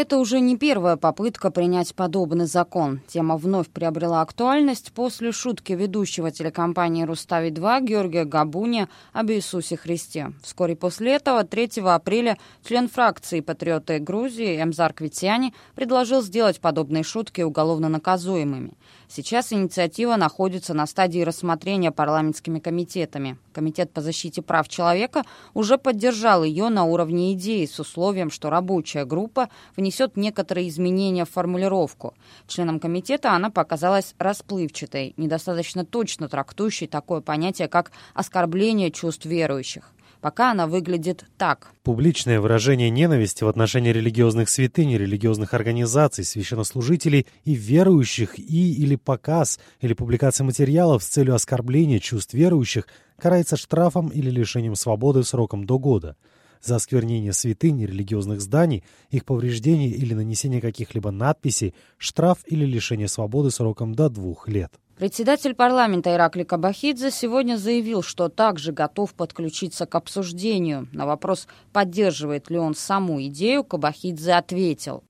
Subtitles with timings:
[0.00, 3.00] Это уже не первая попытка принять подобный закон.
[3.08, 10.32] Тема вновь приобрела актуальность после шутки ведущего телекомпании «Рустави-2» Георгия Габуни об Иисусе Христе.
[10.44, 17.40] Вскоре после этого, 3 апреля, член фракции «Патриоты Грузии» Эмзар Квитяни предложил сделать подобные шутки
[17.40, 18.74] уголовно наказуемыми.
[19.08, 23.36] Сейчас инициатива находится на стадии рассмотрения парламентскими комитетами.
[23.52, 25.24] Комитет по защите прав человека
[25.54, 29.48] уже поддержал ее на уровне идеи с условием, что рабочая группа
[29.88, 32.14] внесет некоторые изменения в формулировку.
[32.46, 39.92] Членам комитета она показалась расплывчатой, недостаточно точно трактующей такое понятие, как оскорбление чувств верующих.
[40.20, 41.68] Пока она выглядит так.
[41.84, 49.58] Публичное выражение ненависти в отношении религиозных святынь, религиозных организаций, священнослужителей и верующих и или показ
[49.80, 55.78] или публикация материалов с целью оскорбления чувств верующих карается штрафом или лишением свободы сроком до
[55.78, 56.16] года.
[56.62, 63.08] За осквернение святынь и религиозных зданий, их повреждение или нанесение каких-либо надписей штраф или лишение
[63.08, 64.72] свободы сроком до двух лет.
[64.98, 70.88] Председатель парламента Иракли Кабахидзе сегодня заявил, что также готов подключиться к обсуждению.
[70.92, 75.04] На вопрос, поддерживает ли он саму идею, Кабахидзе ответил.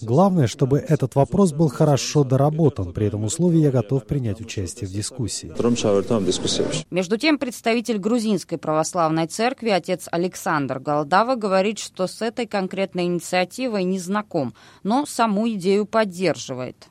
[0.00, 2.92] Главное, чтобы этот вопрос был хорошо доработан.
[2.92, 5.52] При этом условии я готов принять участие в дискуссии.
[6.92, 13.82] Между тем, представитель грузинской православной церкви, отец Александр Голдава, говорит, что с этой конкретной инициативой
[13.82, 16.86] не знаком, но саму идею поддерживает.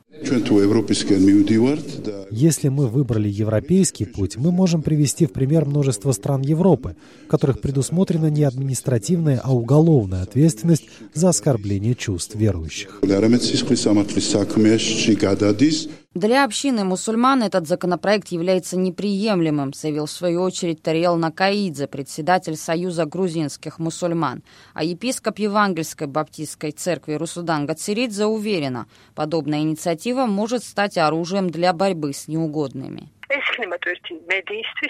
[2.30, 7.60] Если мы выбрали европейский путь, мы можем привести в пример множество стран Европы, в которых
[7.60, 13.00] предусмотрена не административная, а уголовная ответственность за оскорбление чувств верующих.
[16.16, 23.04] Для общины мусульман этот законопроект является неприемлемым, заявил в свою очередь Тариел Накаидзе, председатель Союза
[23.04, 24.42] грузинских мусульман.
[24.72, 32.14] А епископ Евангельской баптистской церкви Русудан Гацеридзе уверена, подобная инициатива может стать оружием для борьбы
[32.14, 33.10] с неугодными.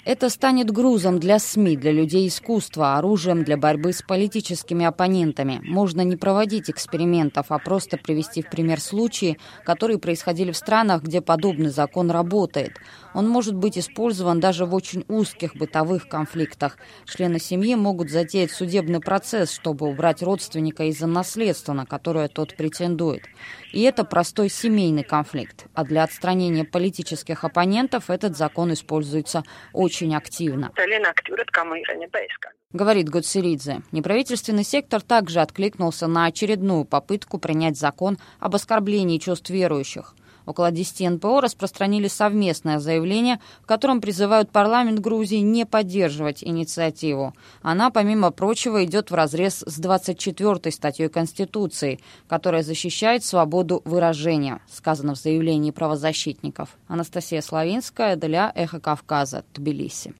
[0.05, 5.61] Это станет грузом для СМИ, для людей искусства, оружием для борьбы с политическими оппонентами.
[5.63, 11.21] Можно не проводить экспериментов, а просто привести в пример случаи, которые происходили в странах, где
[11.21, 12.73] подобный закон работает.
[13.13, 16.77] Он может быть использован даже в очень узких бытовых конфликтах.
[17.05, 23.23] Члены семьи могут затеять судебный процесс, чтобы убрать родственника из-за наследства, на которое тот претендует.
[23.73, 25.65] И это простой семейный конфликт.
[25.73, 30.71] А для отстранения политических оппонентов этот закон используется очень активно.
[32.73, 33.81] Говорит Гудсеридзе.
[33.91, 40.15] Неправительственный сектор также откликнулся на очередную попытку принять закон об оскорблении чувств верующих–
[40.47, 47.35] Около 10 НПО распространили совместное заявление, в котором призывают парламент Грузии не поддерживать инициативу.
[47.61, 51.99] Она, помимо прочего, идет вразрез с 24-й статьей Конституции,
[52.29, 56.69] которая защищает свободу выражения, сказано в заявлении правозащитников.
[56.87, 60.15] Анастасия Славинская для «Эхо Кавказа», Тбилиси.